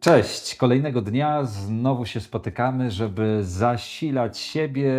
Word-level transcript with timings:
Cześć, 0.00 0.54
kolejnego 0.54 1.02
dnia 1.02 1.44
znowu 1.44 2.06
się 2.06 2.20
spotykamy, 2.20 2.90
żeby 2.90 3.38
zasilać 3.44 4.38
siebie, 4.38 4.92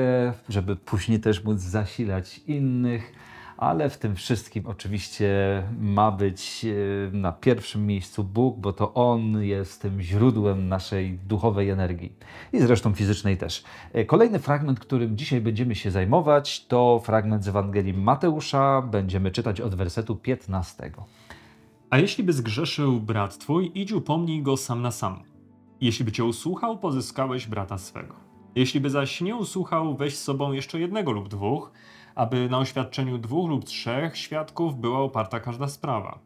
żeby 0.50 0.76
później 0.76 1.20
też 1.20 1.44
móc 1.44 1.60
zasilać 1.60 2.42
innych, 2.48 3.14
ale 3.58 3.90
w 3.90 3.98
tym 3.98 4.16
wszystkim 4.16 4.68
oczywiście 4.68 5.64
ma 5.80 6.12
być 6.12 6.66
e, 6.66 7.18
na 7.18 7.32
pierwszym 7.32 7.88
miejscu 7.88 8.24
Bóg, 8.24 8.58
bo 8.58 8.74
to 8.74 8.94
On 8.94 9.44
jest 9.44 9.82
tym 9.82 10.02
źródłem 10.02 10.68
naszej 10.68 11.20
duchowej 11.28 11.70
energii 11.70 12.14
i 12.54 12.60
zresztą 12.60 12.94
fizycznej 12.94 13.38
też. 13.38 13.64
E, 13.94 14.06
Kolejny 14.06 14.40
fragment, 14.40 14.80
którym 14.80 15.18
dzisiaj 15.18 15.42
będziemy 15.42 15.76
się 15.76 15.92
zajmować, 15.92 16.66
to 16.66 17.02
fragment 17.06 17.44
z 17.44 17.48
Ewangelii 17.48 17.94
Mateusza. 17.94 18.82
Będziemy 18.82 19.32
czytać 19.32 19.62
od 19.62 19.76
wersetu 19.76 20.16
15. 20.16 20.92
A 21.90 21.98
jeśli 21.98 22.24
by 22.24 22.34
zgrzeszył 22.34 23.00
brat 23.00 23.38
twój, 23.38 23.72
idź 23.76 23.92
upomnij 23.92 24.42
go 24.44 24.58
sam 24.58 24.82
na 24.82 24.92
sam. 24.92 25.24
Jeśli 25.82 26.06
by 26.06 26.12
cię 26.12 26.26
usłuchał, 26.26 26.78
pozyskałeś 26.78 27.48
brata 27.48 27.78
swego. 27.78 28.16
Jeśli 28.56 28.80
by 28.80 28.90
zaś 28.90 29.22
nie 29.22 29.36
usłuchał, 29.36 29.98
weź 29.98 30.18
z 30.18 30.24
sobą 30.24 30.52
jeszcze 30.52 30.80
jednego 30.80 31.12
lub 31.12 31.30
dwóch, 31.30 31.72
aby 32.16 32.50
na 32.50 32.58
oświadczeniu 32.58 33.18
dwóch 33.18 33.50
lub 33.50 33.66
trzech 33.66 34.18
świadków 34.18 34.80
była 34.80 35.00
oparta 35.00 35.40
każda 35.40 35.68
sprawa. 35.68 36.20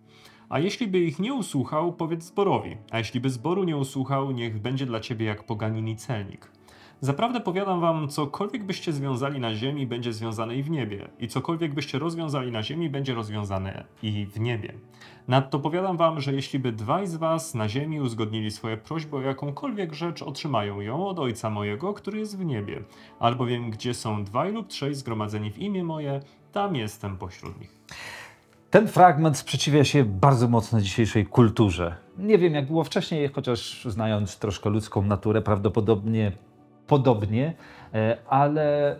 A 0.49 0.59
jeśli 0.59 0.87
by 0.87 0.99
ich 0.99 1.19
nie 1.19 1.33
usłuchał, 1.33 1.93
powiedz 1.93 2.23
zborowi, 2.23 2.77
a 2.91 2.97
jeśli 2.97 3.19
by 3.19 3.29
zboru 3.29 3.63
nie 3.63 3.77
usłuchał, 3.77 4.31
niech 4.31 4.61
będzie 4.61 4.85
dla 4.85 4.99
ciebie 4.99 5.25
jak 5.25 5.43
poganin 5.43 5.87
i 5.87 5.95
celnik. 5.95 6.51
Zaprawdę 7.03 7.39
powiadam 7.39 7.81
wam, 7.81 8.07
cokolwiek 8.07 8.63
byście 8.63 8.93
związali 8.93 9.39
na 9.39 9.55
ziemi, 9.55 9.87
będzie 9.87 10.13
związane 10.13 10.55
i 10.55 10.63
w 10.63 10.69
niebie, 10.69 11.09
i 11.19 11.27
cokolwiek 11.27 11.73
byście 11.73 11.99
rozwiązali 11.99 12.51
na 12.51 12.63
ziemi, 12.63 12.89
będzie 12.89 13.13
rozwiązane 13.13 13.83
i 14.03 14.25
w 14.25 14.39
niebie. 14.39 14.73
Nadto 15.27 15.59
powiadam 15.59 15.97
wam, 15.97 16.21
że 16.21 16.33
jeśli 16.33 16.59
by 16.59 16.71
dwaj 16.71 17.07
z 17.07 17.15
was 17.15 17.55
na 17.55 17.69
ziemi 17.69 18.01
uzgodnili 18.01 18.51
swoje 18.51 18.77
prośby 18.77 19.15
o 19.15 19.21
jakąkolwiek 19.21 19.93
rzecz, 19.93 20.21
otrzymają 20.21 20.81
ją 20.81 21.07
od 21.07 21.19
Ojca 21.19 21.49
mojego, 21.49 21.93
który 21.93 22.19
jest 22.19 22.37
w 22.37 22.45
niebie. 22.45 22.83
Albowiem 23.19 23.71
gdzie 23.71 23.93
są 23.93 24.23
dwaj 24.23 24.53
lub 24.53 24.67
trzej 24.67 24.95
zgromadzeni 24.95 25.51
w 25.51 25.59
imię 25.59 25.83
moje, 25.83 26.19
tam 26.51 26.75
jestem 26.75 27.17
pośród 27.17 27.59
nich. 27.59 27.71
Ten 28.69 28.87
fragment 28.87 29.37
sprzeciwia 29.37 29.83
się 29.83 30.05
bardzo 30.05 30.47
mocno 30.47 30.81
dzisiejszej 30.81 31.25
kulturze. 31.25 31.95
Nie 32.17 32.37
wiem, 32.37 32.53
jak 32.53 32.67
było 32.67 32.83
wcześniej, 32.83 33.27
chociaż 33.27 33.85
znając 33.89 34.39
troszkę 34.39 34.69
ludzką 34.69 35.01
naturę, 35.01 35.41
prawdopodobnie 35.41 36.31
podobnie, 36.93 37.53
e, 37.93 38.17
ale 38.27 38.91
e, 38.91 38.97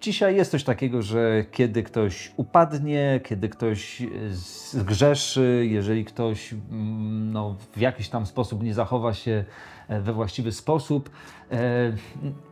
dzisiaj 0.00 0.36
jest 0.36 0.50
coś 0.50 0.64
takiego, 0.64 1.02
że 1.02 1.44
kiedy 1.50 1.82
ktoś 1.82 2.32
upadnie, 2.36 3.20
kiedy 3.24 3.48
ktoś 3.48 4.02
e, 4.02 4.06
zgrzeszy, 4.70 5.66
jeżeli 5.70 6.04
ktoś 6.04 6.52
mm, 6.52 7.32
no, 7.32 7.56
w 7.72 7.80
jakiś 7.80 8.08
tam 8.08 8.26
sposób 8.26 8.62
nie 8.62 8.74
zachowa 8.74 9.14
się 9.14 9.44
we 9.88 10.12
właściwy 10.12 10.52
sposób, 10.52 11.10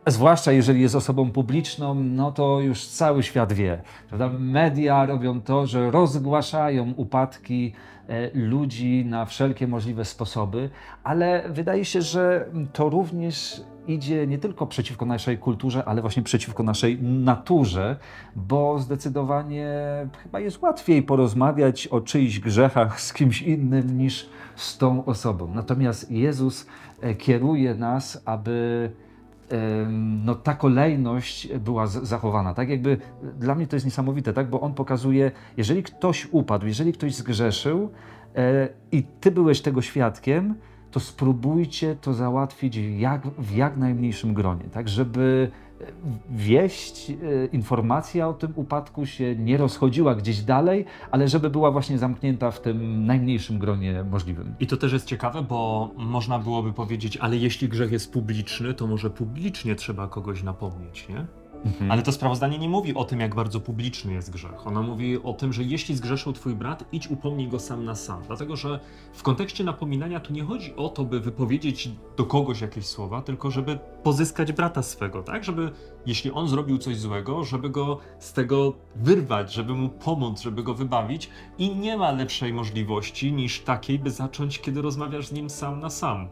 zwłaszcza 0.07 0.51
jeżeli 0.51 0.81
jest 0.81 0.95
osobą 0.95 1.31
publiczną, 1.31 1.95
no 1.95 2.31
to 2.31 2.59
już 2.59 2.87
cały 2.87 3.23
świat 3.23 3.53
wie. 3.53 3.81
Prawda? 4.09 4.29
Media 4.39 5.05
robią 5.05 5.41
to, 5.41 5.67
że 5.67 5.91
rozgłaszają 5.91 6.93
upadki 6.97 7.73
ludzi 8.33 9.05
na 9.05 9.25
wszelkie 9.25 9.67
możliwe 9.67 10.05
sposoby, 10.05 10.69
ale 11.03 11.43
wydaje 11.49 11.85
się, 11.85 12.01
że 12.01 12.45
to 12.73 12.89
również 12.89 13.61
idzie 13.93 14.27
nie 14.27 14.37
tylko 14.37 14.67
przeciwko 14.67 15.05
naszej 15.05 15.37
kulturze, 15.37 15.85
ale 15.85 16.01
właśnie 16.01 16.23
przeciwko 16.23 16.63
naszej 16.63 17.03
naturze, 17.03 17.95
bo 18.35 18.79
zdecydowanie 18.79 19.67
chyba 20.23 20.39
jest 20.39 20.61
łatwiej 20.61 21.03
porozmawiać 21.03 21.87
o 21.87 22.01
czyichś 22.01 22.39
grzechach 22.39 23.01
z 23.01 23.13
kimś 23.13 23.41
innym 23.41 23.97
niż 23.97 24.29
z 24.55 24.77
tą 24.77 25.05
osobą. 25.05 25.51
Natomiast 25.53 26.11
Jezus 26.11 26.67
e, 27.01 27.15
kieruje 27.15 27.75
nas, 27.75 28.21
aby 28.25 28.89
no, 30.25 30.35
ta 30.35 30.53
kolejność 30.53 31.47
była 31.57 31.87
zachowana. 31.87 32.53
Tak 32.53 32.69
jakby 32.69 32.97
dla 33.39 33.55
mnie 33.55 33.67
to 33.67 33.75
jest 33.75 33.85
niesamowite, 33.85 34.33
tak? 34.33 34.49
bo 34.49 34.61
on 34.61 34.73
pokazuje, 34.73 35.31
jeżeli 35.57 35.83
ktoś 35.83 36.27
upadł, 36.31 36.67
jeżeli 36.67 36.93
ktoś 36.93 37.15
zgrzeszył 37.15 37.89
e, 38.35 38.69
i 38.91 39.03
ty 39.03 39.31
byłeś 39.31 39.61
tego 39.61 39.81
świadkiem, 39.81 40.55
to 40.91 40.99
spróbujcie 40.99 41.95
to 41.95 42.13
załatwić 42.13 42.79
jak, 42.97 43.27
w 43.27 43.55
jak 43.55 43.77
najmniejszym 43.77 44.33
gronie, 44.33 44.63
tak 44.71 44.89
żeby 44.89 45.51
e, 45.81 45.85
wieść, 46.29 47.09
e, 47.09 47.15
informacja 47.45 48.27
o 48.27 48.33
tym 48.33 48.53
upadku 48.55 49.05
się 49.05 49.35
nie 49.35 49.57
rozchodziła 49.57 50.15
gdzieś 50.15 50.41
dalej, 50.41 50.85
ale 51.11 51.27
żeby 51.27 51.49
była 51.49 51.71
właśnie 51.71 51.97
zamknięta 51.97 52.51
w 52.51 52.61
tym 52.61 53.05
najmniejszym 53.05 53.59
gronie 53.59 54.03
możliwym. 54.03 54.55
I 54.59 54.67
to 54.67 54.77
też 54.77 54.93
jest 54.93 55.05
ciekawe, 55.05 55.41
bo 55.41 55.91
można 55.97 56.39
byłoby 56.39 56.73
powiedzieć, 56.73 57.17
ale 57.17 57.37
jeśli 57.37 57.69
grzech 57.69 57.91
jest 57.91 58.13
publiczny, 58.13 58.73
to 58.73 58.87
może 58.87 59.09
publicznie 59.09 59.75
trzeba 59.75 60.07
kogoś 60.07 60.43
napomnieć, 60.43 61.09
nie? 61.09 61.25
Ale 61.89 62.01
to 62.01 62.11
sprawozdanie 62.11 62.59
nie 62.59 62.69
mówi 62.69 62.93
o 62.93 63.03
tym, 63.03 63.19
jak 63.19 63.35
bardzo 63.35 63.59
publiczny 63.59 64.13
jest 64.13 64.31
grzech. 64.31 64.67
Ono 64.67 64.83
mówi 64.83 65.23
o 65.23 65.33
tym, 65.33 65.53
że 65.53 65.63
jeśli 65.63 65.95
zgrzeszył 65.95 66.33
twój 66.33 66.55
brat, 66.55 66.85
idź 66.91 67.07
upomnij 67.07 67.47
go 67.47 67.59
sam 67.59 67.85
na 67.85 67.95
sam. 67.95 68.21
Dlatego, 68.27 68.55
że 68.55 68.79
w 69.13 69.23
kontekście 69.23 69.63
napominania 69.63 70.19
tu 70.19 70.33
nie 70.33 70.43
chodzi 70.43 70.75
o 70.75 70.89
to, 70.89 71.05
by 71.05 71.19
wypowiedzieć 71.19 71.89
do 72.17 72.25
kogoś 72.25 72.61
jakieś 72.61 72.85
słowa, 72.85 73.21
tylko 73.21 73.51
żeby 73.51 73.79
pozyskać 74.03 74.51
brata 74.51 74.83
swego, 74.83 75.23
tak? 75.23 75.43
Żeby, 75.43 75.71
jeśli 76.05 76.31
on 76.31 76.47
zrobił 76.47 76.77
coś 76.77 76.97
złego, 76.97 77.43
żeby 77.43 77.69
go 77.69 77.97
z 78.19 78.33
tego 78.33 78.73
wyrwać, 78.95 79.53
żeby 79.53 79.73
mu 79.73 79.89
pomóc, 79.89 80.41
żeby 80.41 80.63
go 80.63 80.73
wybawić. 80.73 81.29
I 81.57 81.75
nie 81.75 81.97
ma 81.97 82.11
lepszej 82.11 82.53
możliwości 82.53 83.33
niż 83.33 83.59
takiej, 83.59 83.99
by 83.99 84.11
zacząć, 84.11 84.59
kiedy 84.59 84.81
rozmawiasz 84.81 85.27
z 85.27 85.31
nim 85.31 85.49
sam 85.49 85.79
na 85.79 85.89
sam. 85.89 86.29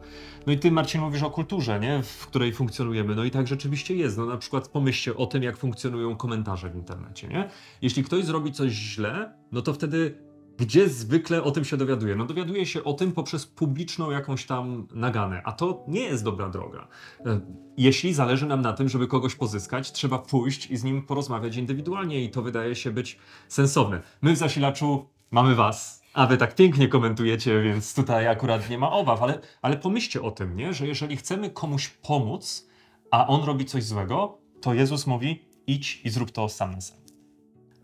No 0.48 0.54
i 0.54 0.58
ty, 0.58 0.72
Marcin, 0.72 1.02
mówisz 1.02 1.24
o 1.24 1.30
kulturze, 1.30 1.80
nie? 1.80 2.04
W 2.04 2.28
której 2.28 2.54
funkcjonujemy. 2.54 3.16
No 3.16 3.24
i 3.24 3.32
tak 3.32 3.48
rzeczywiście 3.48 3.96
jest. 3.96 4.18
No 4.18 4.26
na 4.26 4.38
przykład 4.38 4.68
pomyślcie 4.68 5.17
o 5.18 5.26
tym, 5.26 5.44
jak 5.44 5.58
funkcjonują 5.58 6.16
komentarze 6.16 6.70
w 6.70 6.76
internecie, 6.76 7.28
nie? 7.28 7.50
Jeśli 7.82 8.04
ktoś 8.04 8.26
zrobi 8.26 8.52
coś 8.52 8.72
źle, 8.72 9.34
no 9.52 9.62
to 9.62 9.74
wtedy 9.74 10.28
gdzie 10.58 10.90
zwykle 10.90 11.44
o 11.44 11.52
tym 11.52 11.66
się 11.66 11.78
dowiaduje? 11.78 12.16
No 12.16 12.26
dowiaduje 12.26 12.66
się 12.66 12.84
o 12.84 12.94
tym 12.94 13.12
poprzez 13.12 13.46
publiczną 13.46 14.12
jakąś 14.12 14.46
tam 14.46 14.88
naganę, 14.94 15.42
a 15.46 15.52
to 15.52 15.84
nie 15.88 16.02
jest 16.02 16.24
dobra 16.24 16.50
droga. 16.50 16.88
E, 17.26 17.40
Jeśli 17.78 18.14
zależy 18.14 18.46
nam 18.46 18.62
na 18.62 18.74
tym, 18.74 18.90
żeby 18.90 19.08
kogoś 19.08 19.36
pozyskać, 19.36 19.92
trzeba 19.92 20.20
pójść 20.20 20.72
i 20.72 20.78
z 20.78 20.84
nim 20.84 21.06
porozmawiać 21.06 21.56
indywidualnie 21.56 22.24
i 22.24 22.30
to 22.30 22.42
wydaje 22.42 22.76
się 22.76 22.92
być 22.92 23.20
sensowne. 23.48 24.02
My 24.22 24.34
w 24.34 24.38
zasilaczu 24.38 25.10
mamy 25.32 25.56
was, 25.56 26.04
a 26.14 26.28
wy 26.28 26.38
tak 26.38 26.56
pięknie 26.56 26.88
komentujecie, 26.88 27.62
więc 27.62 27.96
tutaj 27.96 28.28
akurat 28.28 28.70
nie 28.70 28.78
ma 28.78 28.92
obaw, 28.92 29.24
ale, 29.24 29.40
ale 29.62 29.78
pomyślcie 29.78 30.22
o 30.22 30.32
tym, 30.32 30.56
nie? 30.56 30.74
że 30.74 30.88
jeżeli 30.88 31.18
chcemy 31.18 31.50
komuś 31.50 31.88
pomóc, 31.88 32.68
a 33.12 33.28
on 33.28 33.44
robi 33.44 33.66
coś 33.66 33.84
złego, 33.84 34.38
to 34.62 34.73
Jezus 34.73 35.07
mówi 35.07 35.41
idź 35.68 36.01
i 36.03 36.09
zrób 36.09 36.31
to 36.31 36.50
sam 36.50 36.72
na 36.72 36.81
sam. 36.81 37.06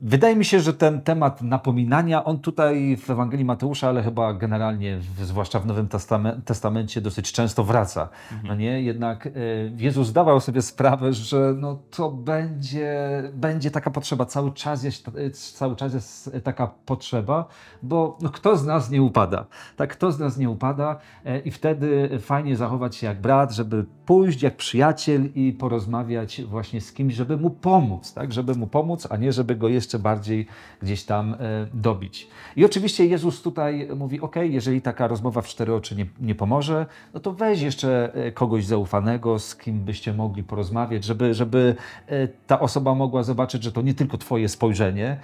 Wydaje 0.06 0.36
mi 0.36 0.46
się, 0.46 0.60
że 0.60 0.74
ten 0.74 1.02
temat 1.02 1.42
napominania, 1.42 2.24
on 2.24 2.40
tutaj 2.40 2.98
w 2.98 3.10
Ewangelii 3.10 3.46
Mateusza, 3.46 3.90
ale 3.90 4.04
chyba 4.04 4.34
generalnie, 4.34 5.00
zwłaszcza 5.22 5.60
w 5.60 5.66
Nowym 5.66 5.88
Testame- 5.88 6.42
Testamencie, 6.46 7.02
dosyć 7.02 7.32
często 7.32 7.64
wraca. 7.64 8.10
No 8.44 8.56
nie? 8.56 8.82
Jednak 8.82 9.28
e, 9.28 9.32
Jezus 9.78 10.08
zdawał 10.08 10.40
sobie 10.40 10.62
sprawę, 10.62 11.14
że 11.14 11.54
no, 11.58 11.80
to 11.92 12.12
będzie, 12.12 12.94
będzie 13.34 13.72
taka 13.72 13.92
potrzeba, 13.92 14.26
cały 14.26 14.52
czas 14.52 14.84
jest, 14.84 15.08
e, 15.08 15.32
cały 15.32 15.76
czas 15.76 15.94
jest 15.94 16.38
taka 16.44 16.68
potrzeba, 16.86 17.46
bo 17.84 18.18
no, 18.22 18.30
kto 18.30 18.58
z 18.58 18.66
nas 18.66 18.90
nie 18.90 19.02
upada? 19.02 19.46
Tak, 19.76 19.92
kto 19.92 20.12
z 20.12 20.20
nas 20.20 20.38
nie 20.38 20.50
upada 20.50 21.00
e, 21.26 21.40
i 21.40 21.52
wtedy 21.52 22.20
fajnie 22.20 22.56
zachować 22.56 22.96
się 22.96 23.08
jak 23.08 23.22
brat, 23.22 23.52
żeby 23.52 23.86
pójść 24.06 24.42
jak 24.42 24.56
przyjaciel 24.56 25.30
i 25.36 25.54
porozmawiać 25.54 26.42
właśnie 26.44 26.82
z 26.82 26.94
kimś, 26.94 27.14
żeby 27.14 27.38
mu 27.38 27.50
pomóc, 27.50 28.14
tak, 28.14 28.34
żeby 28.34 28.56
mu 28.56 28.68
pomóc, 28.68 29.08
a 29.10 29.18
nie 29.18 29.34
żeby 29.34 29.56
go 29.56 29.68
jeszcze 29.68 29.93
bardziej 30.00 30.48
gdzieś 30.82 31.04
tam 31.04 31.34
e, 31.34 31.38
dobić. 31.74 32.28
I 32.56 32.66
oczywiście 32.66 33.06
Jezus 33.06 33.42
tutaj 33.42 33.88
mówi, 33.96 34.22
ok, 34.22 34.36
jeżeli 34.36 34.82
taka 34.82 35.08
rozmowa 35.08 35.42
w 35.42 35.48
cztery 35.48 35.74
oczy 35.74 35.96
nie, 35.96 36.06
nie 36.22 36.36
pomoże, 36.36 36.86
no 37.14 37.20
to 37.20 37.32
weź 37.32 37.62
jeszcze 37.62 38.14
e, 38.14 38.32
kogoś 38.32 38.66
zaufanego, 38.66 39.40
z 39.40 39.56
kim 39.56 39.80
byście 39.80 40.14
mogli 40.14 40.44
porozmawiać, 40.44 41.04
żeby, 41.04 41.34
żeby 41.34 41.76
e, 42.08 42.28
ta 42.28 42.60
osoba 42.60 42.96
mogła 42.96 43.24
zobaczyć, 43.24 43.64
że 43.64 43.72
to 43.72 43.82
nie 43.82 43.94
tylko 43.94 44.18
twoje 44.18 44.50
spojrzenie, 44.50 45.20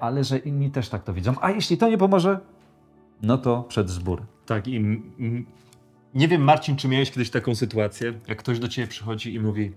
ale 0.00 0.24
że 0.24 0.38
inni 0.38 0.70
też 0.70 0.88
tak 0.88 1.04
to 1.04 1.14
widzą. 1.14 1.34
A 1.40 1.50
jeśli 1.50 1.76
to 1.76 1.88
nie 1.88 1.98
pomoże, 1.98 2.40
no 3.22 3.38
to 3.38 3.62
przed 3.62 3.90
zbór. 3.90 4.22
Tak, 4.46 4.68
i 4.68 5.02
nie 6.14 6.28
wiem, 6.28 6.42
Marcin, 6.42 6.76
czy 6.76 6.88
miałeś 6.88 7.10
kiedyś 7.10 7.30
taką 7.30 7.54
sytuację, 7.54 8.12
jak 8.28 8.38
ktoś 8.38 8.58
do 8.58 8.68
ciebie 8.68 8.88
przychodzi 8.88 9.34
i 9.34 9.40
mówi: 9.40 9.72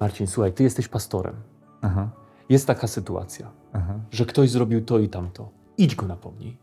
Marcin, 0.00 0.26
słuchaj, 0.26 0.52
ty 0.52 0.62
jesteś 0.62 0.88
pastorem. 0.88 1.34
Aha, 1.82 2.08
Jest 2.48 2.66
taka 2.66 2.86
sytuacja, 2.86 3.50
aha. 3.72 4.00
że 4.10 4.26
ktoś 4.26 4.50
zrobił 4.50 4.84
to 4.84 4.98
i 4.98 5.08
tamto. 5.08 5.48
Idź 5.78 5.94
go 5.94 6.06
napomnij. 6.06 6.56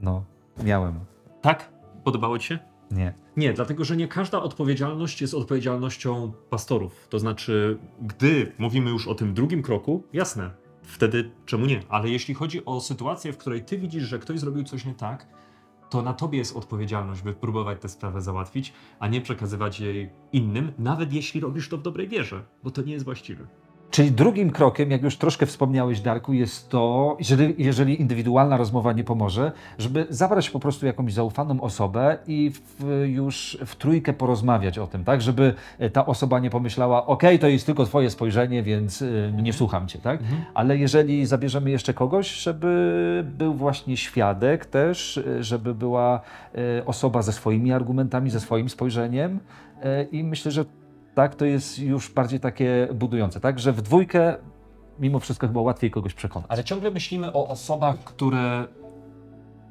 No, 0.00 0.24
miałem. 0.64 1.00
Tak? 1.40 1.72
Podobało 2.04 2.38
ci 2.38 2.46
się? 2.46 2.58
Nie. 2.90 3.14
Nie, 3.36 3.52
dlatego 3.52 3.84
że 3.84 3.96
nie 3.96 4.08
każda 4.08 4.42
odpowiedzialność 4.42 5.20
jest 5.20 5.34
odpowiedzialnością 5.34 6.32
pastorów. 6.50 7.08
To 7.08 7.18
znaczy, 7.18 7.78
gdy 8.02 8.52
mówimy 8.58 8.90
już 8.90 9.08
o 9.08 9.14
tym 9.14 9.34
drugim 9.34 9.62
kroku, 9.62 10.02
jasne, 10.12 10.50
wtedy 10.82 11.30
czemu 11.46 11.66
nie? 11.66 11.80
Ale 11.88 12.08
jeśli 12.08 12.34
chodzi 12.34 12.64
o 12.64 12.80
sytuację, 12.80 13.32
w 13.32 13.36
której 13.36 13.64
ty 13.64 13.78
widzisz, 13.78 14.04
że 14.04 14.18
ktoś 14.18 14.40
zrobił 14.40 14.64
coś 14.64 14.84
nie 14.84 14.94
tak, 14.94 15.26
to 15.90 16.02
na 16.02 16.14
tobie 16.14 16.38
jest 16.38 16.56
odpowiedzialność, 16.56 17.22
by 17.22 17.32
próbować 17.32 17.80
tę 17.80 17.88
sprawę 17.88 18.20
załatwić, 18.20 18.72
a 18.98 19.08
nie 19.08 19.20
przekazywać 19.20 19.80
jej 19.80 20.10
innym, 20.32 20.72
nawet 20.78 21.12
jeśli 21.12 21.40
robisz 21.40 21.68
to 21.68 21.78
w 21.78 21.82
dobrej 21.82 22.08
wierze, 22.08 22.44
bo 22.64 22.70
to 22.70 22.82
nie 22.82 22.92
jest 22.92 23.04
właściwe. 23.04 23.46
Czyli 23.94 24.12
drugim 24.12 24.50
krokiem, 24.50 24.90
jak 24.90 25.02
już 25.02 25.16
troszkę 25.16 25.46
wspomniałeś, 25.46 26.00
Darku, 26.00 26.32
jest 26.32 26.68
to, 26.68 27.16
jeżeli, 27.18 27.54
jeżeli 27.58 28.00
indywidualna 28.00 28.56
rozmowa 28.56 28.92
nie 28.92 29.04
pomoże, 29.04 29.52
żeby 29.78 30.06
zabrać 30.10 30.50
po 30.50 30.60
prostu 30.60 30.86
jakąś 30.86 31.12
zaufaną 31.12 31.60
osobę 31.60 32.18
i 32.26 32.50
w, 32.50 33.04
już 33.06 33.58
w 33.66 33.76
trójkę 33.76 34.12
porozmawiać 34.12 34.78
o 34.78 34.86
tym, 34.86 35.04
tak? 35.04 35.22
Żeby 35.22 35.54
ta 35.92 36.06
osoba 36.06 36.38
nie 36.38 36.50
pomyślała, 36.50 37.06
ok, 37.06 37.22
to 37.40 37.48
jest 37.48 37.66
tylko 37.66 37.84
twoje 37.84 38.10
spojrzenie, 38.10 38.62
więc 38.62 39.02
y, 39.02 39.32
nie 39.42 39.52
słucham 39.52 39.88
cię, 39.88 39.98
tak? 39.98 40.20
Ale 40.54 40.76
jeżeli 40.76 41.26
zabierzemy 41.26 41.70
jeszcze 41.70 41.94
kogoś, 41.94 42.34
żeby 42.34 43.24
był 43.38 43.54
właśnie 43.54 43.96
świadek 43.96 44.66
też, 44.66 45.16
y, 45.16 45.44
żeby 45.44 45.74
była 45.74 46.20
y, 46.78 46.84
osoba 46.86 47.22
ze 47.22 47.32
swoimi 47.32 47.72
argumentami, 47.72 48.30
ze 48.30 48.40
swoim 48.40 48.68
spojrzeniem 48.68 49.40
y, 49.84 50.08
i 50.12 50.24
myślę, 50.24 50.50
że 50.52 50.64
tak, 51.14 51.34
to 51.34 51.44
jest 51.44 51.78
już 51.78 52.10
bardziej 52.10 52.40
takie 52.40 52.88
budujące, 52.94 53.40
tak? 53.40 53.58
Że 53.58 53.72
w 53.72 53.82
dwójkę 53.82 54.36
mimo 55.00 55.20
wszystko 55.20 55.46
chyba 55.46 55.60
łatwiej 55.60 55.90
kogoś 55.90 56.14
przekonać. 56.14 56.50
Ale 56.50 56.64
ciągle 56.64 56.90
myślimy 56.90 57.32
o 57.32 57.48
osobach, 57.48 57.96
które 58.04 58.66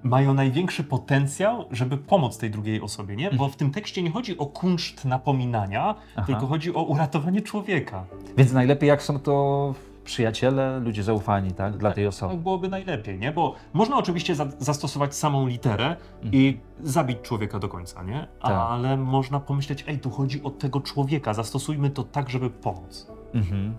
mają 0.04 0.34
największy 0.34 0.84
potencjał, 0.84 1.66
żeby 1.72 1.98
pomóc 1.98 2.38
tej 2.38 2.51
drugiej 2.51 2.81
osobie, 2.81 3.16
nie? 3.16 3.31
Bo 3.31 3.50
w 3.50 3.56
tym 3.56 3.72
tekście 3.72 4.04
nie 4.04 4.12
chodzi 4.12 4.38
o 4.38 4.45
kunszt 4.45 5.06
napominania, 5.06 5.95
Aha. 6.16 6.25
tylko 6.28 6.48
chodzi 6.48 6.75
o 6.75 6.84
uratowanie 6.84 7.42
człowieka. 7.42 8.06
Więc 8.38 8.51
najlepiej 8.51 8.90
jak 8.90 9.01
są 9.01 9.19
to 9.19 9.75
przyjaciele, 10.04 10.80
ludzie 10.80 11.04
zaufani, 11.04 11.52
tak? 11.52 11.78
Dla 11.78 11.92
tej 11.92 12.04
Tak 12.06 12.10
osoby. 12.10 12.38
byłoby 12.38 12.70
najlepiej, 12.70 13.20
nie? 13.20 13.32
Bo 13.32 13.56
można 13.74 13.98
oczywiście 13.98 14.36
za 14.36 14.46
zastosować 14.60 15.16
samą 15.16 15.48
literę 15.48 15.96
i 16.32 16.58
zabić 16.82 17.18
człowieka 17.22 17.60
do 17.60 17.70
końca, 17.70 18.04
nie? 18.04 18.28
Tak. 18.42 18.52
Ale 18.52 18.98
można 18.98 19.40
pomyśleć, 19.40 19.84
ej, 19.88 20.00
tu 20.00 20.10
chodzi 20.10 20.44
o 20.44 20.50
tego 20.50 20.82
człowieka, 20.82 21.34
zastosujmy 21.34 21.90
to 21.90 22.04
tak, 22.04 22.30
żeby 22.30 22.50
pomóc. 22.50 23.08
Mhm. 23.33 23.74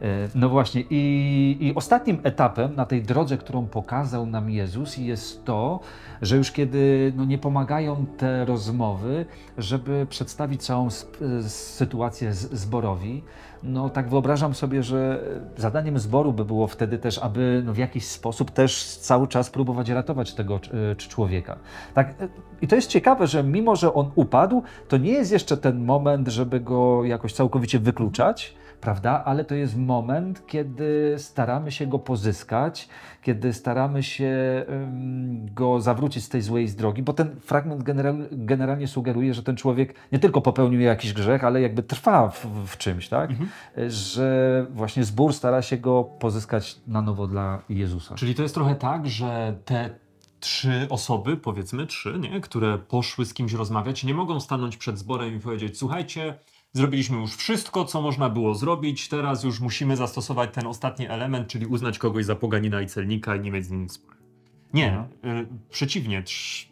E, 0.00 0.28
No 0.34 0.48
właśnie, 0.48 0.84
i, 0.90 1.56
i 1.60 1.74
ostatnim 1.74 2.20
etapem 2.22 2.74
na 2.74 2.86
tej 2.86 3.02
drodze, 3.02 3.36
którą 3.36 3.66
pokazał 3.66 4.26
nam 4.26 4.50
Jezus, 4.50 4.96
jest 4.96 5.44
to, 5.44 5.80
że 6.22 6.36
już 6.36 6.52
kiedy 6.52 7.12
no, 7.16 7.24
nie 7.24 7.38
pomagają 7.38 8.06
te 8.16 8.44
rozmowy, 8.44 9.26
żeby 9.58 10.06
przedstawić 10.10 10.62
całą 10.62 10.86
e, 10.86 11.42
sytuację 11.48 12.34
zborowi, 12.34 13.22
no 13.62 13.90
tak 13.90 14.08
wyobrażam 14.08 14.54
sobie, 14.54 14.82
że 14.82 15.22
zadaniem 15.56 15.98
zboru 15.98 16.32
by 16.32 16.44
było 16.44 16.66
wtedy 16.66 16.98
też, 16.98 17.18
aby 17.18 17.62
no, 17.66 17.72
w 17.72 17.78
jakiś 17.78 18.06
sposób 18.06 18.50
też 18.50 18.96
cały 18.96 19.28
czas 19.28 19.50
próbować 19.50 19.88
ratować 19.88 20.34
tego 20.34 20.60
e, 20.92 20.96
człowieka. 20.96 21.56
Tak, 21.94 22.14
I 22.62 22.68
to 22.68 22.76
jest 22.76 22.88
ciekawe, 22.88 23.26
że 23.26 23.44
mimo, 23.44 23.76
że 23.76 23.94
on 23.94 24.10
upadł, 24.14 24.62
to 24.88 24.96
nie 24.96 25.12
jest 25.12 25.32
jeszcze 25.32 25.56
ten 25.56 25.84
moment, 25.84 26.28
żeby 26.28 26.60
go 26.60 27.04
jakoś 27.04 27.32
całkowicie 27.32 27.78
wykluczać, 27.78 28.54
prawda? 28.80 29.24
Ale 29.24 29.44
to 29.44 29.54
jest 29.54 29.76
moment, 29.76 30.46
kiedy 30.46 31.14
staramy 31.18 31.72
się 31.72 31.86
go 31.86 31.98
pozyskać, 31.98 32.88
kiedy 33.22 33.52
staramy 33.52 34.02
się 34.02 34.64
go 35.54 35.80
zawrócić 35.80 36.24
z 36.24 36.28
tej 36.28 36.42
złej 36.42 36.68
z 36.68 36.76
drogi, 36.76 37.02
bo 37.02 37.12
ten 37.12 37.40
fragment 37.40 37.82
general, 37.82 38.28
generalnie 38.32 38.88
sugeruje, 38.88 39.34
że 39.34 39.42
ten 39.42 39.56
człowiek 39.56 39.94
nie 40.12 40.18
tylko 40.18 40.40
popełnił 40.40 40.80
jakiś 40.80 41.12
grzech, 41.12 41.44
ale 41.44 41.60
jakby 41.60 41.82
trwa 41.82 42.28
w, 42.28 42.46
w 42.66 42.76
czymś, 42.76 43.08
tak? 43.08 43.30
Że 43.88 44.66
właśnie 44.70 45.04
zbór 45.04 45.32
stara 45.32 45.62
się 45.62 45.76
go 45.76 46.04
pozyskać 46.04 46.80
na 46.86 47.02
nowo 47.02 47.26
dla 47.26 47.62
Jezusa. 47.68 48.14
Czyli 48.14 48.34
to 48.34 48.42
jest 48.42 48.54
trochę 48.54 48.74
tak, 48.74 49.08
że 49.08 49.54
te 49.64 49.90
trzy 50.40 50.86
osoby, 50.90 51.36
powiedzmy 51.36 51.86
trzy, 51.86 52.18
nie? 52.18 52.40
które 52.40 52.78
poszły 52.78 53.24
z 53.24 53.34
kimś 53.34 53.52
rozmawiać, 53.52 54.04
nie 54.04 54.14
mogą 54.14 54.40
stanąć 54.40 54.76
przed 54.76 54.98
zborem 54.98 55.36
i 55.36 55.40
powiedzieć: 55.40 55.78
Słuchajcie, 55.78 56.34
zrobiliśmy 56.78 57.16
już 57.16 57.36
wszystko, 57.36 57.84
co 57.84 58.02
można 58.02 58.28
było 58.28 58.54
zrobić, 58.54 59.08
teraz 59.08 59.44
już 59.44 59.60
musimy 59.60 59.96
zastosować 59.96 60.50
ten 60.54 60.66
ostatni 60.66 61.06
element, 61.06 61.48
czyli 61.48 61.66
uznać 61.66 61.98
kogoś 61.98 62.24
za 62.24 62.36
poganina 62.36 62.82
i 62.82 62.86
celnika 62.86 63.36
i 63.36 63.40
nie 63.40 63.50
mieć 63.50 63.66
z 63.66 63.70
nim 63.70 63.82
nic 63.82 63.92
wspólnego. 63.92 64.24
Nie, 64.74 65.04
y, 65.24 65.46
przeciwnie. 65.70 66.22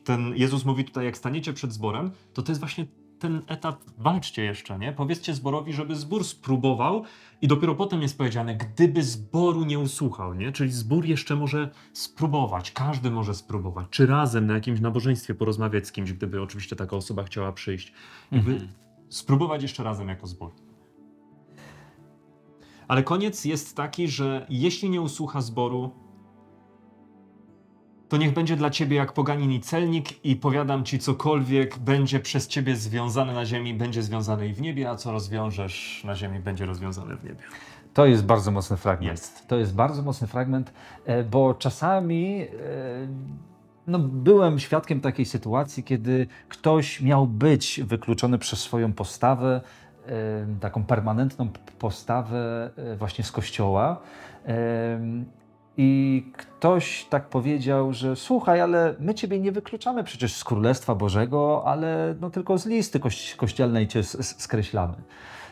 Ten 0.04 0.32
Jezus 0.36 0.64
mówi 0.64 0.84
tutaj, 0.84 1.04
jak 1.04 1.16
staniecie 1.16 1.52
przed 1.52 1.72
zborem, 1.72 2.10
to 2.34 2.42
to 2.42 2.52
jest 2.52 2.60
właśnie 2.60 2.86
ten 3.18 3.42
etap, 3.46 3.80
walczcie 3.98 4.44
jeszcze, 4.44 4.78
nie? 4.78 4.92
Powiedzcie 4.92 5.34
zborowi, 5.34 5.72
żeby 5.72 5.96
zbór 5.96 6.24
spróbował 6.24 7.04
i 7.42 7.48
dopiero 7.48 7.74
potem 7.74 8.02
jest 8.02 8.18
powiedziane, 8.18 8.56
gdyby 8.56 9.02
zboru 9.02 9.64
nie 9.64 9.78
usłuchał, 9.78 10.34
nie? 10.34 10.52
Czyli 10.52 10.72
zbór 10.72 11.04
jeszcze 11.04 11.36
może 11.36 11.70
spróbować, 11.92 12.72
każdy 12.72 13.10
może 13.10 13.34
spróbować, 13.34 13.86
czy 13.90 14.06
razem 14.06 14.46
na 14.46 14.54
jakimś 14.54 14.80
nabożeństwie 14.80 15.34
porozmawiać 15.34 15.86
z 15.86 15.92
kimś, 15.92 16.12
gdyby 16.12 16.42
oczywiście 16.42 16.76
taka 16.76 16.96
osoba 16.96 17.24
chciała 17.24 17.52
przyjść. 17.52 17.92
Jakby 18.32 18.68
spróbować 19.08 19.62
jeszcze 19.62 19.82
razem 19.82 20.08
jako 20.08 20.26
zbór. 20.26 20.52
Ale 22.88 23.02
koniec 23.02 23.44
jest 23.44 23.76
taki, 23.76 24.08
że 24.08 24.46
jeśli 24.48 24.90
nie 24.90 25.00
usłucha 25.00 25.40
zboru, 25.40 25.90
to 28.08 28.16
niech 28.16 28.32
będzie 28.32 28.56
dla 28.56 28.70
ciebie 28.70 28.96
jak 28.96 29.12
poganin 29.12 29.52
i 29.52 29.60
celnik 29.60 30.24
i 30.24 30.36
powiadam 30.36 30.84
ci 30.84 30.98
cokolwiek 30.98 31.78
będzie 31.78 32.20
przez 32.20 32.48
ciebie 32.48 32.76
związane 32.76 33.32
na 33.32 33.46
ziemi, 33.46 33.74
będzie 33.74 34.02
związane 34.02 34.48
i 34.48 34.52
w 34.52 34.60
niebie, 34.60 34.90
a 34.90 34.96
co 34.96 35.12
rozwiążesz 35.12 36.02
na 36.04 36.14
ziemi, 36.14 36.40
będzie 36.40 36.66
rozwiązane 36.66 37.16
w 37.16 37.24
niebie. 37.24 37.42
To 37.94 38.06
jest 38.06 38.24
bardzo 38.24 38.50
mocny 38.50 38.76
fragment. 38.76 39.10
Jest. 39.10 39.48
To 39.48 39.56
jest 39.56 39.74
bardzo 39.74 40.02
mocny 40.02 40.26
fragment, 40.26 40.72
e, 41.04 41.24
bo 41.24 41.54
czasami 41.54 42.40
e, 42.40 42.46
no, 43.86 43.98
byłem 43.98 44.58
świadkiem 44.58 45.00
takiej 45.00 45.26
sytuacji, 45.26 45.84
kiedy 45.84 46.26
ktoś 46.48 47.00
miał 47.00 47.26
być 47.26 47.80
wykluczony 47.84 48.38
przez 48.38 48.60
swoją 48.60 48.92
postawę, 48.92 49.60
taką 50.60 50.84
permanentną 50.84 51.48
postawę 51.78 52.70
e, 52.76 52.96
właśnie 52.96 53.24
z 53.24 53.32
kościoła. 53.32 54.00
I 55.76 56.24
ktoś 56.36 57.06
tak 57.10 57.28
powiedział, 57.28 57.92
że 57.92 58.16
słuchaj, 58.16 58.60
ale 58.60 58.94
my 59.00 59.14
ciebie 59.14 59.40
nie 59.40 59.52
wykluczamy 59.52 60.04
przecież 60.04 60.36
z 60.36 60.44
Królestwa 60.44 60.94
Bożego, 60.94 61.62
ale 61.66 62.14
no 62.20 62.30
tylko 62.30 62.58
z 62.58 62.66
listy 62.66 63.00
koś 63.00 63.34
kościelnej 63.34 63.88
cię 63.88 64.02
skreślamy. 64.22 64.94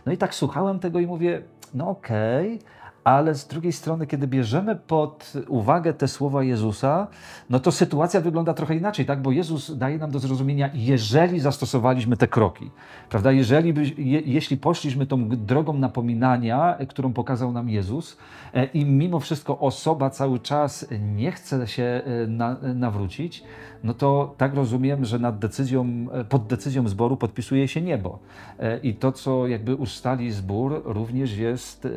No 0.06 0.12
i 0.12 0.16
tak 0.16 0.34
słuchałem 0.34 0.78
tego 0.78 0.98
i 0.98 1.06
mówię, 1.06 1.42
no 1.74 1.88
okej, 1.88 2.58
ale 3.04 3.34
z 3.34 3.46
drugiej 3.46 3.72
strony, 3.72 4.06
kiedy 4.06 4.26
bierzemy 4.26 4.76
pod 4.76 5.32
uwagę 5.48 5.92
te 5.92 6.08
słowa 6.08 6.42
Jezusa, 6.42 7.06
no 7.50 7.60
to 7.60 7.72
sytuacja 7.72 8.20
wygląda 8.20 8.54
trochę 8.54 8.76
inaczej, 8.76 9.06
tak? 9.06 9.22
Bo 9.22 9.32
Jezus 9.32 9.78
daje 9.78 9.98
nam 9.98 10.10
do 10.10 10.18
zrozumienia, 10.18 10.70
jeżeli 10.74 11.40
zastosowaliśmy 11.40 12.16
te 12.16 12.28
kroki, 12.28 12.70
prawda? 13.10 13.32
Jeżeli 13.32 13.72
by, 13.72 13.84
je, 13.84 14.20
jeśli 14.20 14.56
poszliśmy 14.56 15.06
tą 15.06 15.28
drogą 15.28 15.72
napominania, 15.72 16.76
e, 16.78 16.86
którą 16.86 17.12
pokazał 17.12 17.52
nam 17.52 17.68
Jezus, 17.68 18.16
e, 18.54 18.64
i 18.64 18.84
mimo 18.84 19.20
wszystko 19.20 19.58
osoba 19.58 20.10
cały 20.10 20.38
czas 20.38 20.86
nie 21.14 21.32
chce 21.32 21.66
się 21.66 21.82
e, 22.04 22.26
na, 22.26 22.56
nawrócić, 22.74 23.44
no 23.84 23.94
to 23.94 24.34
tak 24.36 24.54
rozumiem, 24.54 25.04
że 25.04 25.18
nad 25.18 25.38
decyzją, 25.38 26.06
e, 26.12 26.24
pod 26.24 26.46
decyzją 26.46 26.88
zboru 26.88 27.16
podpisuje 27.16 27.68
się 27.68 27.82
niebo. 27.82 28.18
E, 28.58 28.78
I 28.78 28.94
to, 28.94 29.12
co 29.12 29.46
jakby 29.46 29.74
ustali 29.74 30.32
zbór, 30.32 30.82
również 30.84 31.36
jest 31.36 31.86
e, 31.86 31.90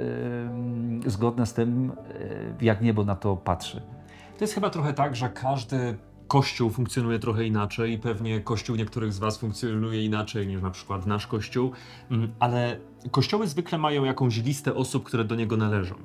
zgodne 1.06 1.46
z 1.46 1.54
tym, 1.54 1.92
e, 2.62 2.66
jak 2.66 2.82
niebo 2.82 3.04
na 3.04 3.16
to 3.16 3.36
patrzy. 3.36 3.82
To 4.38 4.44
jest 4.44 4.54
chyba 4.54 4.70
trochę 4.70 4.94
tak, 4.94 5.16
że 5.16 5.30
każdy 5.30 5.98
kościół 6.28 6.70
funkcjonuje 6.70 7.20
trochę 7.20 7.46
inaczej 7.46 7.92
i 7.94 7.98
pewnie 7.98 8.42
kościół 8.42 8.76
niektórych 8.76 9.14
z 9.14 9.20
Was 9.20 9.38
funkcjonuje 9.38 10.06
inaczej 10.06 10.48
niż 10.48 10.62
na 10.62 10.72
przykład 10.72 11.06
nasz 11.06 11.28
kościół, 11.28 11.72
Mm, 12.12 12.34
ale 12.40 12.78
kościoły 13.12 13.48
zwykle 13.48 13.78
mają 13.78 14.04
jakąś 14.04 14.38
listę 14.38 14.76
osób, 14.76 15.04
które 15.04 15.24
do 15.26 15.36
niego 15.36 15.58
należą. 15.58 15.96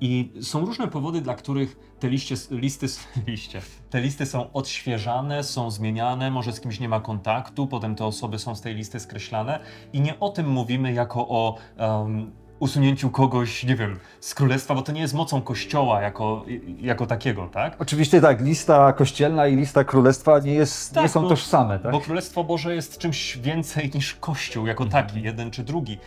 I 0.00 0.32
są 0.40 0.66
różne 0.66 0.88
powody, 0.88 1.20
dla 1.20 1.34
których 1.34 1.94
te 2.00 2.08
liście, 2.08 2.34
listy, 2.50 2.86
liście, 3.26 3.62
te 3.90 4.00
listy 4.00 4.26
są 4.26 4.52
odświeżane, 4.52 5.44
są 5.44 5.70
zmieniane, 5.70 6.30
może 6.30 6.52
z 6.52 6.60
kimś 6.60 6.80
nie 6.80 6.88
ma 6.88 7.00
kontaktu, 7.00 7.66
potem 7.66 7.94
te 7.94 8.04
osoby 8.04 8.38
są 8.38 8.54
z 8.54 8.60
tej 8.60 8.74
listy 8.74 9.00
skreślane 9.00 9.60
i 9.92 10.00
nie 10.00 10.20
o 10.20 10.28
tym 10.28 10.48
mówimy 10.48 10.92
jako 10.92 11.28
o 11.28 11.56
em, 11.76 12.30
usunięciu 12.58 13.10
kogoś, 13.10 13.64
nie 13.64 13.76
wiem, 13.76 13.98
z 14.20 14.34
królestwa, 14.34 14.74
bo 14.74 14.82
to 14.82 14.92
nie 14.92 15.00
jest 15.00 15.14
mocą 15.14 15.42
kościoła 15.42 16.02
jako, 16.02 16.44
jako 16.80 17.06
takiego, 17.06 17.48
tak? 17.48 17.76
Oczywiście 17.78 18.20
tak, 18.20 18.40
lista 18.40 18.92
kościelna 18.92 19.46
i 19.46 19.56
lista 19.56 19.84
królestwa 19.84 20.38
nie, 20.38 20.54
jest, 20.54 20.94
Tak, 20.94 21.02
nie 21.02 21.08
są 21.08 21.22
bo- 21.22 21.28
tożsame, 21.28 21.78
tak? 21.78 21.92
Bo 21.92 22.00
Królestwo 22.00 22.44
Boże 22.44 22.74
jest 22.74 22.98
czymś 22.98 23.36
więcej 23.38 23.90
niż 23.94 24.14
Kościół 24.14 24.66
jako 24.66 24.86
taki, 24.86 25.22
jeden 25.22 25.50
czy 25.50 25.64
drugi. 25.64 25.98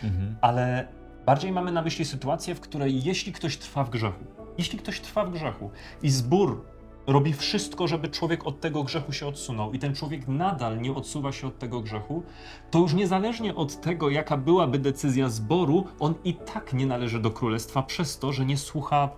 Ale 0.42 0.88
bardziej 1.26 1.52
mamy 1.52 1.72
na 1.72 1.82
myśli 1.82 2.06
sytuację, 2.06 2.56
w 2.56 2.60
której 2.60 3.04
jeśli 3.04 3.34
ktoś 3.34 3.58
trwa 3.58 3.84
w 3.84 3.90
grzechu, 3.90 4.24
jeśli 4.58 4.80
ktoś 4.80 5.00
trwa 5.00 5.26
w 5.26 5.32
grzechu 5.32 5.72
i 6.04 6.10
zbór 6.10 6.66
robi 7.12 7.34
wszystko, 7.34 7.88
żeby 7.88 8.10
człowiek 8.10 8.48
od 8.48 8.60
tego 8.60 8.84
grzechu 8.84 9.14
się 9.14 9.28
odsunął 9.28 9.74
i 9.74 9.80
ten 9.80 9.96
człowiek 9.96 10.28
nadal 10.28 10.82
nie 10.82 10.94
odsuwa 10.94 11.32
się 11.32 11.48
od 11.48 11.60
tego 11.60 11.82
grzechu, 11.82 12.24
to 12.72 12.80
już 12.80 12.94
niezależnie 12.94 13.56
od 13.56 13.82
tego, 13.82 14.10
jaka 14.10 14.38
byłaby 14.38 14.80
decyzja 14.80 15.30
zboru, 15.30 15.86
on 16.00 16.14
i 16.24 16.34
tak 16.34 16.74
nie 16.74 16.86
należy 16.86 17.20
do 17.20 17.32
królestwa 17.32 17.84
przez 17.84 18.20
to, 18.20 18.34
że 18.34 18.46
nie 18.46 18.58
słucha 18.58 19.10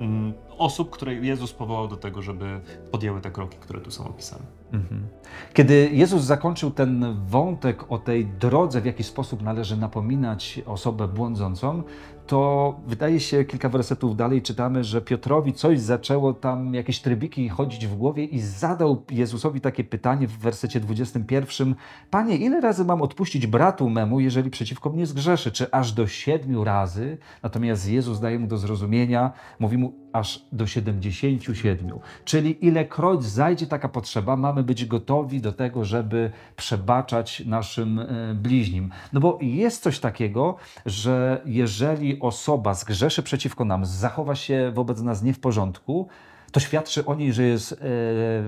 mm, 0.00 0.32
osób, 0.58 0.90
które 0.90 1.14
Jezus 1.14 1.52
powołał 1.52 1.88
do 1.88 1.96
tego, 1.96 2.22
żeby 2.22 2.60
podjęły 2.90 3.20
te 3.20 3.30
kroki, 3.30 3.58
które 3.60 3.80
tu 3.80 3.90
są 3.90 4.08
opisane. 4.08 4.44
Mhm. 4.72 5.08
Kiedy 5.54 5.90
Jezus 5.92 6.22
zakończył 6.22 6.70
ten 6.70 7.16
wątek 7.26 7.92
o 7.92 7.98
tej 7.98 8.26
drodze, 8.26 8.80
w 8.80 8.86
jaki 8.86 9.02
sposób 9.02 9.42
należy 9.42 9.76
napominać 9.76 10.60
osobę 10.66 11.08
błądzącą, 11.08 11.82
to 12.26 12.74
wydaje 12.86 13.20
się, 13.20 13.44
kilka 13.44 13.68
wersetów 13.68 14.16
dalej 14.16 14.42
czytamy, 14.42 14.84
że 14.84 15.00
Piotrowi 15.00 15.52
coś 15.52 15.80
zaczęło 15.80 16.32
tam, 16.32 16.74
jakieś 16.74 17.00
trybiki 17.00 17.48
chodzić 17.48 17.86
w 17.86 17.96
głowie 17.96 18.24
i 18.24 18.40
zadał 18.40 19.04
Jezusowi 19.10 19.60
takie 19.60 19.84
pytanie 19.84 20.28
w 20.28 20.38
wersecie 20.38 20.80
21. 20.80 21.74
Panie, 22.10 22.36
ile 22.36 22.60
razy 22.60 22.84
mam 22.84 23.02
odpuścić 23.02 23.46
bratu 23.46 23.90
memu, 23.90 24.20
jeżeli 24.20 24.50
przeciwko 24.50 24.90
mnie 24.90 25.06
zgrzeszy? 25.06 25.52
Czy 25.52 25.70
aż 25.70 25.92
do 25.92 26.06
siedmiu 26.06 26.64
razy? 26.64 27.18
Natomiast 27.42 27.90
Jezus 27.90 28.20
daje 28.20 28.38
mu 28.38 28.46
do 28.46 28.58
zrozumienia, 28.58 29.32
mówi 29.58 29.78
mu 29.78 30.03
aż 30.14 30.44
do 30.52 30.66
77. 30.66 31.90
Czyli 32.24 32.66
ilekroć 32.66 33.24
zajdzie 33.24 33.66
taka 33.66 33.88
potrzeba, 33.88 34.36
mamy 34.36 34.62
być 34.62 34.84
gotowi 34.84 35.40
do 35.40 35.52
tego, 35.52 35.84
żeby 35.84 36.30
przebaczać 36.56 37.42
naszym 37.46 37.98
e, 37.98 38.34
bliźnim. 38.34 38.90
No 39.12 39.20
bo 39.20 39.38
jest 39.42 39.82
coś 39.82 39.98
takiego, 39.98 40.56
że 40.86 41.40
jeżeli 41.44 42.20
osoba 42.20 42.74
zgrzeszy 42.74 43.22
przeciwko 43.22 43.64
nam, 43.64 43.86
zachowa 43.86 44.34
się 44.34 44.72
wobec 44.74 45.00
nas 45.00 45.22
nie 45.22 45.34
w 45.34 45.40
porządku, 45.40 46.08
to 46.52 46.60
świadczy 46.60 47.06
o 47.06 47.14
niej, 47.14 47.32
że 47.32 47.42
jest 47.42 47.72
e, 47.72 47.76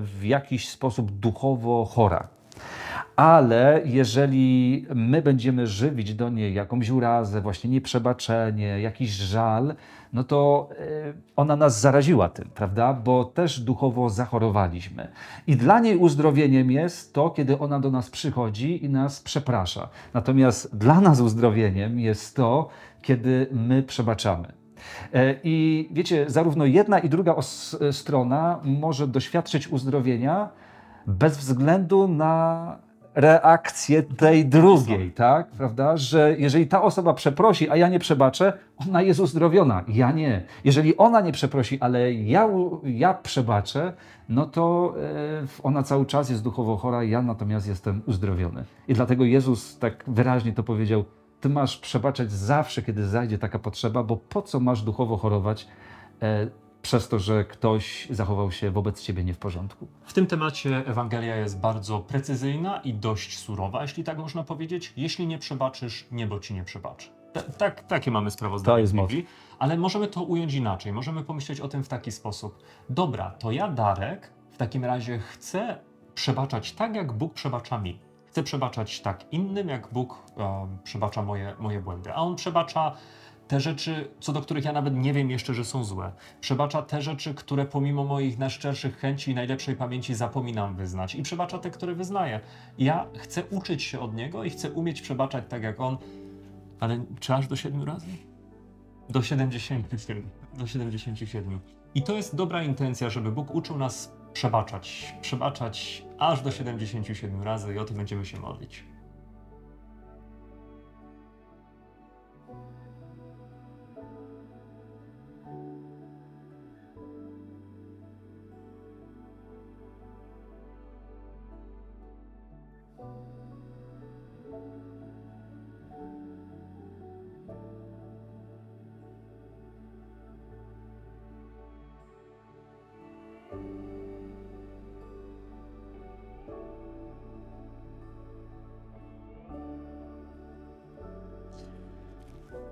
w 0.00 0.20
jakiś 0.22 0.68
sposób 0.68 1.10
duchowo 1.10 1.84
chora. 1.84 2.35
Ale 3.16 3.82
jeżeli 3.84 4.86
my 4.94 5.22
będziemy 5.22 5.66
żywić 5.66 6.14
do 6.14 6.30
niej 6.30 6.54
jakąś 6.54 6.90
urazę, 6.90 7.40
właśnie 7.40 7.70
nieprzebaczenie, 7.70 8.80
jakiś 8.80 9.10
żal, 9.10 9.74
no 10.12 10.24
to 10.24 10.68
e, 10.78 11.12
ona 11.36 11.56
nas 11.56 11.80
zaraziła 11.80 12.28
tym, 12.28 12.48
prawda? 12.54 12.94
Bo 12.94 13.24
też 13.24 13.60
duchowo 13.60 14.10
zachorowaliśmy. 14.10 15.08
I 15.46 15.56
dla 15.56 15.80
niej 15.80 15.96
uzdrowieniem 15.96 16.70
jest 16.70 17.14
to, 17.14 17.30
kiedy 17.30 17.58
ona 17.58 17.80
do 17.80 17.90
nas 17.90 18.10
przychodzi 18.10 18.84
i 18.84 18.88
nas 18.88 19.20
przeprasza. 19.20 19.88
Natomiast 20.14 20.76
dla 20.76 21.00
nas 21.00 21.20
uzdrowieniem 21.20 22.00
jest 22.00 22.36
to, 22.36 22.68
kiedy 23.02 23.46
my 23.52 23.82
przebaczamy. 23.82 24.52
E, 25.14 25.34
I 25.44 25.88
wiecie, 25.92 26.24
zarówno 26.28 26.64
jedna 26.64 26.98
i 26.98 27.08
druga 27.08 27.34
strona 27.92 28.60
może 28.64 29.08
doświadczyć 29.08 29.68
uzdrowienia 29.68 30.48
bez 31.06 31.38
względu 31.38 32.08
na 32.08 32.76
reakcję 33.14 34.02
tej 34.02 34.46
drugiej, 34.46 35.12
tak? 35.12 35.50
Prawda? 35.50 35.96
Że 35.96 36.36
jeżeli 36.38 36.66
ta 36.66 36.82
osoba 36.82 37.14
przeprosi, 37.14 37.70
a 37.70 37.76
ja 37.76 37.88
nie 37.88 37.98
przebaczę, 37.98 38.52
ona 38.88 39.02
jest 39.02 39.20
uzdrowiona, 39.20 39.84
ja 39.88 40.12
nie. 40.12 40.42
Jeżeli 40.64 40.96
ona 40.96 41.20
nie 41.20 41.32
przeprosi, 41.32 41.80
ale 41.80 42.12
ja, 42.12 42.48
ja 42.84 43.14
przebaczę, 43.14 43.92
no 44.28 44.46
to 44.46 44.94
e, 45.02 45.62
ona 45.62 45.82
cały 45.82 46.06
czas 46.06 46.30
jest 46.30 46.42
duchowo 46.42 46.76
chora, 46.76 47.04
ja 47.04 47.22
natomiast 47.22 47.68
jestem 47.68 48.02
uzdrowiony. 48.06 48.64
I 48.88 48.94
dlatego 48.94 49.24
Jezus 49.24 49.78
tak 49.78 50.04
wyraźnie 50.06 50.52
to 50.52 50.62
powiedział, 50.62 51.04
ty 51.40 51.48
masz 51.48 51.76
przebaczać 51.76 52.32
zawsze, 52.32 52.82
kiedy 52.82 53.06
zajdzie 53.08 53.38
taka 53.38 53.58
potrzeba, 53.58 54.02
bo 54.02 54.16
po 54.16 54.42
co 54.42 54.60
masz 54.60 54.82
duchowo 54.82 55.16
chorować 55.16 55.66
e, 56.22 56.46
przez 56.86 57.08
to, 57.08 57.18
że 57.18 57.44
ktoś 57.44 58.06
zachował 58.10 58.52
się 58.52 58.70
wobec 58.70 59.02
ciebie 59.02 59.24
nie 59.24 59.34
w 59.34 59.38
porządku? 59.38 59.86
W 60.04 60.12
tym 60.12 60.26
temacie 60.26 60.86
Ewangelia 60.86 61.36
jest 61.36 61.60
bardzo 61.60 61.98
precyzyjna 61.98 62.80
i 62.80 62.94
dość 62.94 63.38
surowa, 63.38 63.82
jeśli 63.82 64.04
tak 64.04 64.18
można 64.18 64.44
powiedzieć. 64.44 64.92
Jeśli 64.96 65.26
nie 65.26 65.38
przebaczysz, 65.38 66.06
niebo 66.10 66.40
ci 66.40 66.54
nie 66.54 66.64
przebaczy. 66.64 67.08
Ta- 67.32 67.42
tak, 67.42 67.86
takie 67.86 68.10
mamy 68.10 68.30
sprawozdanie 68.30 68.74
To 68.74 68.78
jest 68.78 68.92
Biblii, 68.92 69.26
ale 69.58 69.78
możemy 69.78 70.08
to 70.08 70.22
ująć 70.22 70.54
inaczej. 70.54 70.92
Możemy 70.92 71.24
pomyśleć 71.24 71.60
o 71.60 71.68
tym 71.68 71.84
w 71.84 71.88
taki 71.88 72.12
sposób. 72.12 72.62
Dobra, 72.90 73.30
to 73.30 73.52
ja, 73.52 73.68
Darek, 73.68 74.30
w 74.50 74.56
takim 74.56 74.84
razie 74.84 75.18
chcę 75.18 75.78
przebaczać 76.14 76.72
tak, 76.72 76.94
jak 76.94 77.12
Bóg 77.12 77.34
przebacza 77.34 77.78
mi. 77.78 77.98
Chcę 78.26 78.42
przebaczać 78.42 79.00
tak 79.00 79.32
innym, 79.32 79.68
jak 79.68 79.88
Bóg 79.92 80.22
um, 80.36 80.78
przebacza 80.84 81.22
moje, 81.22 81.54
moje 81.58 81.80
błędy. 81.80 82.12
A 82.12 82.16
On 82.16 82.36
przebacza 82.36 82.92
te 83.48 83.60
rzeczy, 83.60 84.08
co 84.20 84.32
do 84.32 84.40
których 84.40 84.64
ja 84.64 84.72
nawet 84.72 84.94
nie 84.94 85.12
wiem 85.12 85.30
jeszcze, 85.30 85.54
że 85.54 85.64
są 85.64 85.84
złe. 85.84 86.12
Przebacza 86.40 86.82
te 86.82 87.02
rzeczy, 87.02 87.34
które 87.34 87.64
pomimo 87.64 88.04
moich 88.04 88.38
najszczerszych 88.38 88.98
chęci 88.98 89.30
i 89.30 89.34
najlepszej 89.34 89.76
pamięci 89.76 90.14
zapominam 90.14 90.76
wyznać. 90.76 91.14
I 91.14 91.22
przebacza 91.22 91.58
te, 91.58 91.70
które 91.70 91.94
wyznaję. 91.94 92.40
Ja 92.78 93.06
chcę 93.18 93.44
uczyć 93.44 93.82
się 93.82 94.00
od 94.00 94.14
Niego 94.14 94.44
i 94.44 94.50
chcę 94.50 94.72
umieć 94.72 95.02
przebaczać 95.02 95.44
tak 95.48 95.62
jak 95.62 95.80
On. 95.80 95.98
Ale 96.80 97.04
czy 97.20 97.34
aż 97.34 97.46
do 97.46 97.56
siedmiu 97.56 97.84
razy? 97.84 98.06
Do 99.08 99.22
77. 99.22 100.30
Do 100.54 100.66
77. 100.66 101.60
I 101.94 102.02
to 102.02 102.16
jest 102.16 102.36
dobra 102.36 102.62
intencja, 102.62 103.10
żeby 103.10 103.32
Bóg 103.32 103.54
uczył 103.54 103.78
nas 103.78 104.12
przebaczać. 104.32 105.14
Przebaczać 105.20 106.04
aż 106.18 106.42
do 106.42 106.50
77 106.50 107.42
razy 107.42 107.74
i 107.74 107.78
o 107.78 107.84
tym 107.84 107.96
będziemy 107.96 108.26
się 108.26 108.40
modlić. 108.40 108.84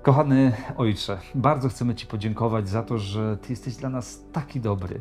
Kochany 0.05 0.53
Ojcze, 0.77 1.19
bardzo 1.35 1.69
chcemy 1.69 1.95
Ci 1.95 2.07
podziękować 2.07 2.69
za 2.69 2.83
to, 2.83 2.99
że 2.99 3.37
Ty 3.37 3.53
jesteś 3.53 3.77
dla 3.77 3.91
nas 3.91 4.25
taki 4.33 4.61
dobry, 4.61 5.01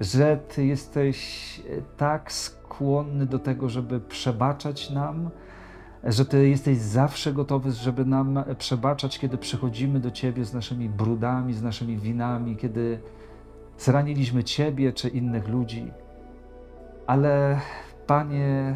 że 0.00 0.36
Ty 0.36 0.66
jesteś 0.66 1.18
e, 1.70 1.82
tak 1.96 2.32
skłonny 2.32 3.26
do 3.26 3.38
tego, 3.38 3.68
żeby 3.68 4.00
przebaczać 4.00 4.90
nam, 4.90 5.30
że 6.04 6.24
Ty 6.24 6.48
jesteś 6.48 6.78
zawsze 6.78 7.32
gotowy, 7.32 7.72
żeby 7.72 8.04
nam 8.04 8.44
przebaczać, 8.58 9.18
kiedy 9.18 9.38
przychodzimy 9.38 10.00
do 10.00 10.10
Ciebie 10.10 10.44
z 10.44 10.54
naszymi 10.54 10.88
brudami, 10.88 11.54
z 11.54 11.62
naszymi 11.62 11.98
winami, 11.98 12.56
kiedy 12.56 13.00
zraniliśmy 13.78 14.44
Ciebie 14.44 14.92
czy 14.92 15.08
innych 15.08 15.48
ludzi. 15.48 15.92
Ale 17.06 17.60
Panie, 18.06 18.74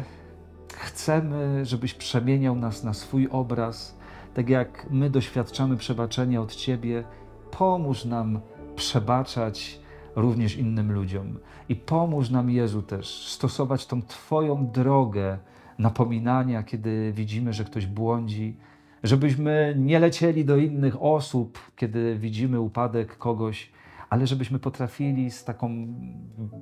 chcemy, 0.73 1.65
żebyś 1.65 1.93
przemieniał 1.93 2.55
nas 2.55 2.83
na 2.83 2.93
swój 2.93 3.27
obraz 3.31 3.98
tak 4.33 4.49
jak 4.49 4.87
my 4.89 5.09
doświadczamy 5.09 5.77
przebaczenia 5.77 6.41
od 6.41 6.55
Ciebie, 6.55 7.03
pomóż 7.51 8.05
nam 8.05 8.39
przebaczać 8.75 9.79
również 10.15 10.57
innym 10.57 10.91
ludziom. 10.91 11.39
I 11.69 11.75
pomóż 11.75 12.29
nam, 12.29 12.49
Jezu, 12.49 12.81
też 12.81 13.27
stosować 13.27 13.85
tą 13.85 14.01
Twoją 14.01 14.67
drogę 14.67 15.37
napominania, 15.79 16.63
kiedy 16.63 17.13
widzimy, 17.15 17.53
że 17.53 17.63
ktoś 17.63 17.85
błądzi, 17.85 18.57
żebyśmy 19.03 19.75
nie 19.77 19.99
lecieli 19.99 20.45
do 20.45 20.57
innych 20.57 21.03
osób, 21.03 21.59
kiedy 21.75 22.17
widzimy 22.19 22.59
upadek 22.59 23.17
kogoś, 23.17 23.71
ale 24.09 24.27
żebyśmy 24.27 24.59
potrafili 24.59 25.31
z 25.31 25.43
taką 25.43 25.87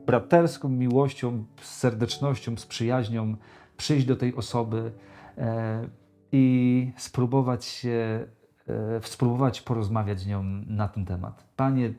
braterską 0.05 0.69
miłością, 0.69 1.45
z 1.61 1.75
serdecznością, 1.75 2.57
z 2.57 2.65
przyjaźnią 2.65 3.35
przyjść 3.77 4.05
do 4.05 4.15
tej 4.15 4.35
osoby. 4.35 4.91
E, 5.37 5.87
i 6.31 6.91
spróbować 6.97 7.65
się, 7.65 8.27
e, 8.67 9.01
spróbować 9.03 9.61
porozmawiać 9.61 10.19
z 10.19 10.27
nią 10.27 10.43
na 10.67 10.87
ten 10.87 11.05
temat. 11.05 11.45
Panie, 11.55 11.93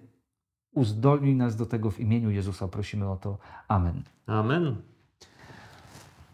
uzdolnij 0.75 1.35
nas 1.37 1.57
do 1.57 1.67
tego 1.67 1.91
w 1.91 2.01
imieniu 2.01 2.31
Jezusa, 2.31 2.69
prosimy 2.69 3.11
o 3.11 3.17
to. 3.17 3.39
Amen. 3.69 4.03
Amen. 4.27 4.77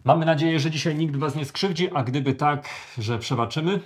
Mamy 0.05 0.27
nadzieję, 0.27 0.61
że 0.61 0.71
dzisiaj 0.71 0.95
nikt 0.95 1.17
Was 1.17 1.35
nie 1.37 1.45
skrzywdzi, 1.45 1.91
a 1.95 2.03
gdyby 2.05 2.35
tak, 2.35 2.69
że 2.99 3.19
przebaczymy, 3.19 3.81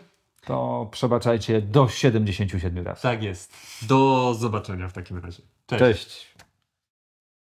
To 0.45 0.89
przebaczajcie 0.91 1.63
do 1.63 1.89
77 1.89 2.85
razy. 2.85 3.03
tak 3.03 3.23
jest. 3.23 3.55
Do 3.89 4.35
zobaczenia 4.35 4.89
w 4.89 4.93
takim 4.93 5.19
razie. 5.19 5.43
Cześć. 5.67 5.81
Cześć. 5.81 6.35